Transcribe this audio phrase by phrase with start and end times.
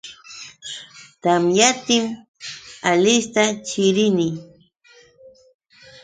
[1.21, 2.03] Tamyaptin
[2.91, 4.27] Alista chirinmi